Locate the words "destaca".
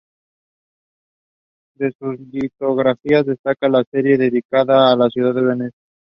3.23-3.69